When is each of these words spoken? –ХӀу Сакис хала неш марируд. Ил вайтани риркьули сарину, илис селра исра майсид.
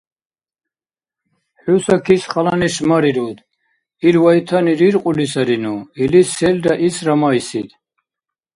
–ХӀу 1.61 1.75
Сакис 1.85 2.23
хала 2.31 2.53
неш 2.61 2.75
марируд. 2.89 3.37
Ил 4.07 4.15
вайтани 4.23 4.73
риркьули 4.79 5.25
сарину, 5.33 5.75
илис 6.03 6.29
селра 6.37 6.73
исра 6.87 7.15
майсид. 7.21 7.69